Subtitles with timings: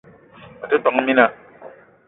[0.61, 1.25] Me te, tόn mina